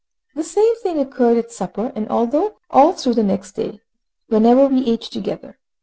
[0.33, 3.81] The same thing occurred at supper, and all through the next day,
[4.29, 5.59] whenever we ate together.